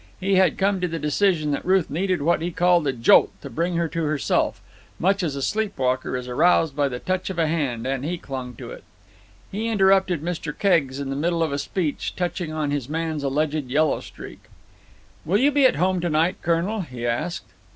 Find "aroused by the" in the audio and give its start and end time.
6.27-6.97